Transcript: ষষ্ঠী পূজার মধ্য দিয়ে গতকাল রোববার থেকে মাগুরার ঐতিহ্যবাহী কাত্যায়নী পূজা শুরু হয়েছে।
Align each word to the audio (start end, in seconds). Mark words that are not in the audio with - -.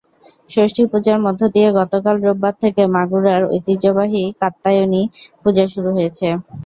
ষষ্ঠী 0.49 0.83
পূজার 0.91 1.17
মধ্য 1.25 1.41
দিয়ে 1.53 1.69
গতকাল 1.79 2.15
রোববার 2.25 2.55
থেকে 2.63 2.81
মাগুরার 2.95 3.41
ঐতিহ্যবাহী 3.51 4.23
কাত্যায়নী 4.41 5.01
পূজা 5.43 5.65
শুরু 5.73 5.89
হয়েছে। 5.97 6.27